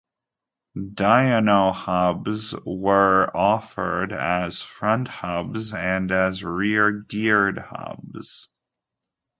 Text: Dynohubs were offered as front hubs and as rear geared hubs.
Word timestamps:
Dynohubs 0.75 2.59
were 2.65 3.29
offered 3.37 4.11
as 4.11 4.59
front 4.59 5.07
hubs 5.07 5.75
and 5.75 6.11
as 6.11 6.43
rear 6.43 6.91
geared 7.01 7.59
hubs. 7.59 8.49